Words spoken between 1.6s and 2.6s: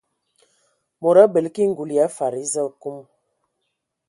ngul ya fadi